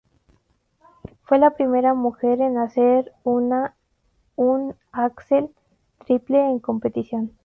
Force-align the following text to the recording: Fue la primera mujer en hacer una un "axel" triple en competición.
Fue 1.25 1.37
la 1.37 1.51
primera 1.51 1.93
mujer 1.93 2.41
en 2.41 2.57
hacer 2.57 3.13
una 3.23 3.75
un 4.35 4.73
"axel" 4.91 5.51
triple 6.07 6.41
en 6.43 6.57
competición. 6.57 7.37